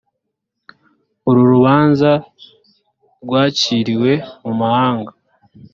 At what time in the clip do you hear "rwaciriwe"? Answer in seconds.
3.23-4.11